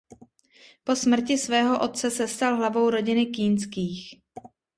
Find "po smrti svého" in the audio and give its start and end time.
0.83-1.79